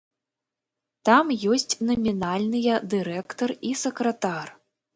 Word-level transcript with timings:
Там 1.09 1.25
ёсць 1.51 1.75
намінальныя 1.91 2.81
дырэктар 2.97 3.49
і 3.69 3.77
сакратар. 3.87 4.47